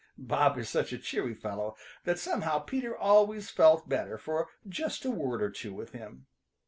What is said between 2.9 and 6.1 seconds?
always felt better for just a word or two with